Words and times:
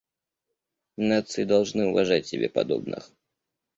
Нации 0.97 1.43
должны 1.43 1.85
уважать 1.89 2.25
себе 2.25 2.49
подобных. 2.49 3.11